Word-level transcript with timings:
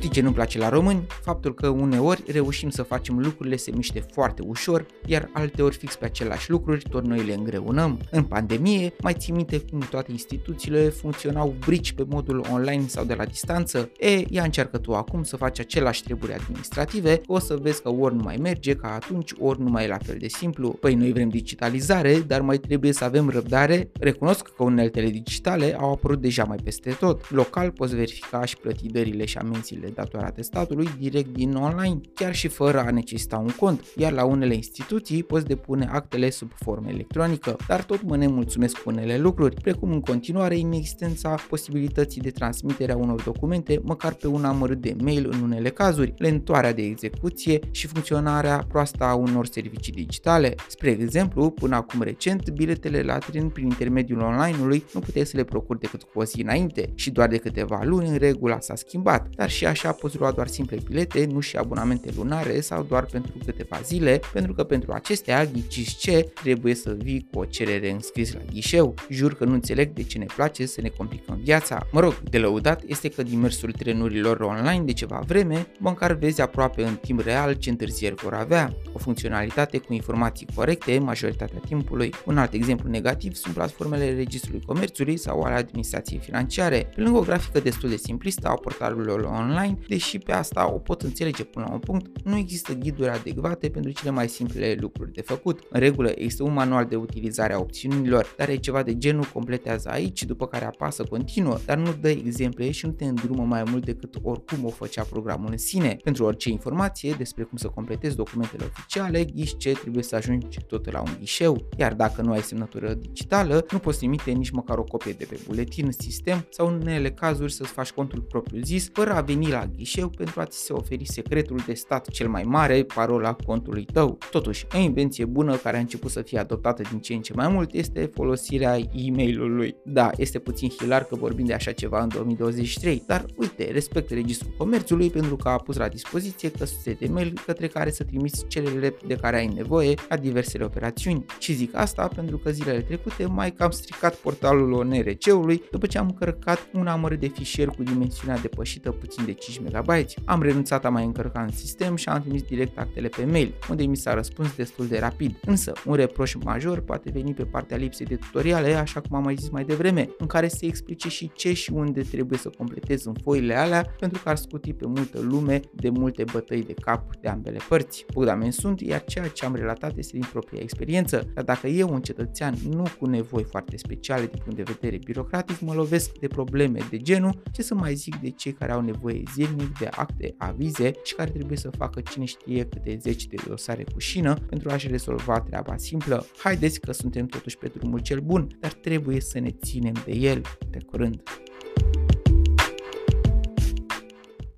Știi 0.00 0.12
ce 0.12 0.20
nu-mi 0.20 0.34
place 0.34 0.58
la 0.58 0.68
români? 0.68 1.06
Faptul 1.22 1.54
că 1.54 1.68
uneori 1.68 2.22
reușim 2.26 2.70
să 2.70 2.82
facem 2.82 3.18
lucrurile 3.18 3.56
se 3.56 3.70
miște 3.74 4.04
foarte 4.12 4.42
ușor, 4.46 4.86
iar 5.06 5.30
alteori 5.32 5.76
fix 5.76 5.96
pe 5.96 6.04
același 6.04 6.50
lucruri 6.50 6.84
tot 6.90 7.06
noi 7.06 7.24
le 7.24 7.32
îngreunăm. 7.34 8.00
În 8.10 8.22
pandemie, 8.22 8.92
mai 9.00 9.14
ții 9.14 9.32
minte 9.32 9.60
cum 9.60 9.78
toate 9.90 10.10
instituțiile 10.10 10.88
funcționau 10.88 11.54
brici 11.66 11.92
pe 11.92 12.04
modul 12.08 12.44
online 12.52 12.86
sau 12.86 13.04
de 13.04 13.14
la 13.14 13.24
distanță? 13.24 13.90
E, 13.98 14.24
ia 14.28 14.42
încearcă 14.42 14.78
tu 14.78 14.94
acum 14.94 15.22
să 15.22 15.36
faci 15.36 15.60
același 15.60 16.02
treburi 16.02 16.34
administrative, 16.34 17.20
o 17.26 17.38
să 17.38 17.58
vezi 17.62 17.82
că 17.82 17.88
ori 17.88 18.14
nu 18.14 18.22
mai 18.22 18.36
merge 18.36 18.74
ca 18.74 18.94
atunci, 18.94 19.32
ori 19.38 19.60
nu 19.60 19.70
mai 19.70 19.84
e 19.84 19.88
la 19.88 19.98
fel 19.98 20.16
de 20.18 20.28
simplu. 20.28 20.68
Păi 20.68 20.94
noi 20.94 21.12
vrem 21.12 21.28
digitalizare, 21.28 22.18
dar 22.18 22.40
mai 22.40 22.58
trebuie 22.58 22.92
să 22.92 23.04
avem 23.04 23.28
răbdare. 23.28 23.90
Recunosc 24.00 24.48
că 24.56 24.62
uneltele 24.62 25.08
digitale 25.08 25.76
au 25.78 25.92
apărut 25.92 26.20
deja 26.20 26.44
mai 26.44 26.58
peste 26.64 26.90
tot. 26.90 27.30
Local 27.30 27.70
poți 27.70 27.94
verifica 27.94 28.44
și 28.44 28.56
plăti 28.56 28.88
dările 28.88 29.24
și 29.24 29.38
amenziile 29.38 29.88
datorate 29.94 30.42
statului 30.42 30.88
direct 30.98 31.28
din 31.32 31.54
online, 31.54 32.00
chiar 32.14 32.34
și 32.34 32.48
fără 32.48 32.80
a 32.80 32.90
necesita 32.90 33.36
un 33.36 33.50
cont, 33.56 33.84
iar 33.96 34.12
la 34.12 34.24
unele 34.24 34.54
instituții 34.54 35.22
poți 35.22 35.46
depune 35.46 35.88
actele 35.92 36.30
sub 36.30 36.50
formă 36.54 36.88
electronică, 36.88 37.56
dar 37.66 37.82
tot 37.82 38.02
mă 38.02 38.16
nemulțumesc 38.16 38.76
cu 38.82 38.90
unele 38.90 39.18
lucruri, 39.18 39.54
precum 39.54 39.92
în 39.92 40.00
continuare 40.00 40.56
inexistența 40.56 41.34
posibilității 41.48 42.20
de 42.20 42.30
transmitere 42.30 42.92
a 42.92 42.96
unor 42.96 43.22
documente, 43.22 43.80
măcar 43.82 44.12
pe 44.12 44.26
un 44.26 44.44
amărât 44.44 44.80
de 44.80 44.96
mail 45.02 45.28
în 45.32 45.42
unele 45.42 45.68
cazuri, 45.68 46.14
lentoarea 46.16 46.72
de 46.72 46.82
execuție 46.82 47.58
și 47.70 47.86
funcționarea 47.86 48.64
proastă 48.68 49.04
a 49.04 49.14
unor 49.14 49.46
servicii 49.46 49.92
digitale. 49.92 50.54
Spre 50.68 50.90
exemplu, 50.90 51.50
până 51.50 51.76
acum 51.76 52.02
recent, 52.02 52.50
biletele 52.50 53.02
la 53.02 53.18
tren 53.18 53.48
prin 53.48 53.64
intermediul 53.64 54.20
online-ului 54.20 54.84
nu 54.94 55.00
puteai 55.00 55.26
să 55.26 55.36
le 55.36 55.44
procuri 55.44 55.80
decât 55.80 56.02
cu 56.02 56.18
o 56.18 56.24
zi 56.24 56.40
înainte 56.42 56.92
și 56.94 57.10
doar 57.10 57.28
de 57.28 57.36
câteva 57.36 57.80
luni 57.84 58.08
în 58.08 58.16
regula 58.16 58.60
s-a 58.60 58.74
schimbat, 58.74 59.28
dar 59.34 59.50
și 59.50 59.66
așa 59.66 59.79
poți 59.88 60.18
lua 60.18 60.30
doar 60.30 60.46
simple 60.46 60.78
bilete, 60.84 61.26
nu 61.32 61.40
și 61.40 61.56
abonamente 61.56 62.10
lunare 62.16 62.60
sau 62.60 62.82
doar 62.82 63.04
pentru 63.04 63.32
câteva 63.44 63.80
zile, 63.84 64.20
pentru 64.32 64.52
că 64.52 64.64
pentru 64.64 64.92
acestea, 64.92 65.44
ghiciți 65.44 65.96
ce, 65.96 66.32
trebuie 66.42 66.74
să 66.74 66.96
vii 66.98 67.26
cu 67.32 67.38
o 67.38 67.44
cerere 67.44 67.90
înscris 67.90 68.32
la 68.32 68.40
ghișeu. 68.52 68.94
Jur 69.08 69.34
că 69.34 69.44
nu 69.44 69.52
înțeleg 69.52 69.92
de 69.92 70.02
ce 70.02 70.18
ne 70.18 70.26
place 70.36 70.66
să 70.66 70.80
ne 70.80 70.88
complicăm 70.88 71.40
viața. 71.42 71.86
Mă 71.92 72.00
rog, 72.00 72.20
de 72.30 72.38
lăudat 72.38 72.82
este 72.86 73.08
că 73.08 73.22
din 73.22 73.40
mersul 73.40 73.72
trenurilor 73.72 74.40
online 74.40 74.82
de 74.84 74.92
ceva 74.92 75.22
vreme, 75.26 75.66
măcar 75.78 76.12
vezi 76.12 76.40
aproape 76.40 76.82
în 76.82 76.94
timp 76.94 77.20
real 77.20 77.52
ce 77.52 77.70
întârzieri 77.70 78.14
vor 78.14 78.34
avea, 78.34 78.74
o 78.92 78.98
funcționalitate 78.98 79.78
cu 79.78 79.92
informații 79.92 80.46
corecte 80.54 80.98
majoritatea 80.98 81.60
timpului. 81.66 82.14
Un 82.24 82.38
alt 82.38 82.52
exemplu 82.52 82.88
negativ 82.90 83.34
sunt 83.34 83.54
platformele 83.54 84.14
Registrului 84.14 84.62
Comerțului 84.66 85.16
sau 85.16 85.40
ale 85.40 85.54
administrației 85.54 86.20
financiare. 86.20 86.90
Pe 86.94 87.00
lângă 87.00 87.18
o 87.18 87.22
grafică 87.22 87.60
destul 87.60 87.88
de 87.88 87.96
simplistă 87.96 88.48
a 88.48 88.54
portalurilor 88.54 89.20
online, 89.20 89.69
deși 89.88 90.18
pe 90.18 90.32
asta 90.32 90.72
o 90.72 90.78
pot 90.78 91.02
înțelege 91.02 91.44
până 91.44 91.64
la 91.68 91.72
un 91.72 91.78
punct, 91.78 92.22
nu 92.24 92.36
există 92.36 92.72
ghiduri 92.72 93.08
adecvate 93.08 93.68
pentru 93.68 93.90
cele 93.92 94.10
mai 94.10 94.28
simple 94.28 94.76
lucruri 94.80 95.12
de 95.12 95.20
făcut. 95.20 95.60
În 95.70 95.80
regulă, 95.80 96.08
există 96.08 96.42
un 96.42 96.52
manual 96.52 96.84
de 96.84 96.96
utilizare 96.96 97.52
a 97.52 97.58
opțiunilor, 97.58 98.34
dar 98.36 98.48
e 98.48 98.56
ceva 98.56 98.82
de 98.82 98.98
genul 98.98 99.30
completează 99.32 99.88
aici, 99.88 100.24
după 100.24 100.46
care 100.46 100.64
apasă 100.64 101.04
continuă, 101.04 101.58
dar 101.66 101.76
nu 101.76 101.92
dă 102.00 102.08
exemple 102.08 102.70
și 102.70 102.86
nu 102.86 102.92
te 102.92 103.04
îndrumă 103.04 103.44
mai 103.44 103.62
mult 103.70 103.84
decât 103.84 104.14
oricum 104.22 104.64
o 104.64 104.68
făcea 104.68 105.02
programul 105.02 105.48
în 105.50 105.58
sine. 105.58 105.96
Pentru 106.02 106.24
orice 106.24 106.50
informație 106.50 107.14
despre 107.18 107.42
cum 107.42 107.58
să 107.58 107.68
completezi 107.68 108.16
documentele 108.16 108.64
oficiale, 108.64 109.24
ghiși 109.24 109.56
ce 109.56 109.72
trebuie 109.72 110.02
să 110.02 110.16
ajungi 110.16 110.58
tot 110.66 110.92
la 110.92 111.00
un 111.00 111.16
ghișeu, 111.18 111.66
iar 111.78 111.94
dacă 111.94 112.22
nu 112.22 112.32
ai 112.32 112.42
semnătură 112.42 112.94
digitală, 112.94 113.66
nu 113.70 113.78
poți 113.78 113.98
trimite 113.98 114.30
nici 114.30 114.50
măcar 114.50 114.78
o 114.78 114.84
copie 114.84 115.12
de 115.12 115.24
pe 115.24 115.40
buletin 115.46 115.84
în 115.84 115.92
sistem 115.92 116.46
sau 116.50 116.66
în 116.66 116.74
unele 116.74 117.10
cazuri 117.10 117.52
să-ți 117.52 117.70
faci 117.70 117.90
contul 117.90 118.20
propriu 118.20 118.62
zis, 118.62 118.90
fără 118.92 119.12
a 119.12 119.20
veni 119.20 119.48
la 119.48 119.59
ghișeu 119.76 120.08
pentru 120.08 120.40
a 120.40 120.44
ți 120.44 120.64
se 120.64 120.72
oferi 120.72 121.04
secretul 121.04 121.60
de 121.66 121.74
stat 121.74 122.08
cel 122.08 122.28
mai 122.28 122.42
mare, 122.42 122.82
parola 122.82 123.32
contului 123.32 123.84
tău. 123.84 124.18
Totuși, 124.30 124.66
o 124.74 124.78
invenție 124.78 125.24
bună 125.24 125.56
care 125.56 125.76
a 125.76 125.80
început 125.80 126.10
să 126.10 126.22
fie 126.22 126.38
adoptată 126.38 126.82
din 126.90 127.00
ce 127.00 127.14
în 127.14 127.20
ce 127.20 127.32
mai 127.34 127.48
mult 127.48 127.72
este 127.72 128.10
folosirea 128.14 128.78
e-mailului. 128.92 129.76
Da, 129.84 130.10
este 130.16 130.38
puțin 130.38 130.68
hilar 130.68 131.04
că 131.04 131.14
vorbim 131.14 131.46
de 131.46 131.52
așa 131.52 131.72
ceva 131.72 132.02
în 132.02 132.08
2023, 132.08 133.02
dar 133.06 133.26
uite, 133.36 133.70
respect 133.72 134.10
registrul 134.10 134.54
comerțului 134.58 135.10
pentru 135.10 135.36
că 135.36 135.48
a 135.48 135.56
pus 135.56 135.76
la 135.76 135.88
dispoziție 135.88 136.50
căsuțe 136.50 136.92
de 136.92 137.06
mail 137.06 137.40
către 137.46 137.66
care 137.66 137.90
să 137.90 138.04
trimiți 138.04 138.46
cererile 138.46 138.94
de 139.06 139.14
care 139.14 139.36
ai 139.36 139.46
nevoie 139.46 139.94
la 140.08 140.16
diversele 140.16 140.64
operațiuni. 140.64 141.24
Și 141.38 141.52
zic 141.52 141.76
asta 141.76 142.08
pentru 142.14 142.38
că 142.38 142.50
zilele 142.50 142.80
trecute 142.80 143.26
mai 143.26 143.52
cam 143.52 143.70
stricat 143.70 144.14
portalul 144.14 144.72
ONRC-ului 144.72 145.62
după 145.70 145.86
ce 145.86 145.98
am 145.98 146.06
încărcat 146.06 146.68
un 146.72 146.86
amăr 146.86 147.14
de 147.14 147.26
fișier 147.26 147.68
cu 147.68 147.82
dimensiunea 147.82 148.38
depășită 148.38 148.90
puțin 148.90 149.24
de 149.24 149.32
5 149.32 149.49
MB. 149.58 149.90
Am 150.24 150.42
renunțat 150.42 150.84
a 150.84 150.88
mai 150.88 151.04
încărca 151.04 151.42
în 151.42 151.50
sistem 151.50 151.96
și 151.96 152.08
am 152.08 152.20
trimis 152.20 152.42
direct 152.42 152.78
actele 152.78 153.08
pe 153.08 153.24
mail, 153.24 153.54
unde 153.70 153.84
mi 153.84 153.96
s-a 153.96 154.14
răspuns 154.14 154.56
destul 154.56 154.86
de 154.86 154.98
rapid. 154.98 155.36
Însă, 155.44 155.72
un 155.86 155.94
reproș 155.94 156.34
major 156.34 156.80
poate 156.80 157.10
veni 157.10 157.34
pe 157.34 157.44
partea 157.44 157.76
lipsei 157.76 158.06
de 158.06 158.16
tutoriale, 158.16 158.74
așa 158.74 159.00
cum 159.00 159.16
am 159.16 159.22
mai 159.22 159.34
zis 159.34 159.48
mai 159.48 159.64
devreme, 159.64 160.08
în 160.18 160.26
care 160.26 160.48
se 160.48 160.66
explice 160.66 161.08
și 161.08 161.30
ce 161.34 161.52
și 161.52 161.72
unde 161.72 162.02
trebuie 162.02 162.38
să 162.38 162.50
completez 162.56 163.04
în 163.04 163.14
foile 163.22 163.54
alea, 163.54 163.94
pentru 163.98 164.22
că 164.22 164.28
ar 164.28 164.36
scuti 164.36 164.72
pe 164.72 164.86
multă 164.86 165.20
lume 165.20 165.60
de 165.74 165.88
multe 165.88 166.24
bătăi 166.32 166.62
de 166.62 166.74
cap 166.74 167.16
de 167.20 167.28
ambele 167.28 167.58
părți. 167.68 168.04
Bogdamen 168.12 168.50
sunt, 168.50 168.80
iar 168.80 169.04
ceea 169.04 169.28
ce 169.28 169.44
am 169.44 169.54
relatat 169.54 169.96
este 169.96 170.16
din 170.16 170.28
propria 170.32 170.60
experiență, 170.62 171.30
dar 171.34 171.44
dacă 171.44 171.66
eu, 171.66 171.92
un 171.92 172.00
cetățean, 172.00 172.54
nu 172.70 172.84
cu 172.98 173.06
nevoi 173.06 173.42
foarte 173.42 173.76
speciale 173.76 174.26
din 174.26 174.40
punct 174.44 174.56
de 174.56 174.72
vedere 174.72 174.98
birocratic, 175.04 175.60
mă 175.60 175.74
lovesc 175.74 176.18
de 176.18 176.26
probleme 176.26 176.78
de 176.90 176.96
genul, 176.96 177.42
ce 177.52 177.62
să 177.62 177.74
mai 177.74 177.94
zic 177.94 178.16
de 178.16 178.30
cei 178.30 178.52
care 178.52 178.72
au 178.72 178.80
nevoie 178.80 179.22
zilnic 179.44 179.78
de 179.78 179.88
acte, 179.90 180.34
avize 180.38 180.92
și 181.04 181.14
care 181.14 181.30
trebuie 181.30 181.58
să 181.58 181.70
facă 181.70 182.00
cine 182.00 182.24
știe 182.24 182.64
câte 182.64 182.98
zeci 183.00 183.26
de 183.26 183.36
dosare 183.46 183.84
cu 183.92 183.98
șină 183.98 184.34
pentru 184.34 184.70
a-și 184.70 184.88
rezolva 184.88 185.40
treaba 185.40 185.76
simplă. 185.76 186.26
Haideți 186.38 186.80
că 186.80 186.92
suntem 186.92 187.26
totuși 187.26 187.56
pe 187.56 187.72
drumul 187.76 187.98
cel 187.98 188.20
bun, 188.20 188.56
dar 188.60 188.72
trebuie 188.72 189.20
să 189.20 189.38
ne 189.38 189.50
ținem 189.50 189.94
de 190.04 190.12
el. 190.12 190.42
Pe 190.70 190.78
curând! 190.86 191.22